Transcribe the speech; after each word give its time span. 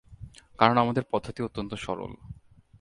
কারণ 0.59 0.75
আমাদের 0.77 1.03
পদ্ধতিও 1.11 1.47
অত্যন্ত 1.47 1.71
সরল। 1.75 2.11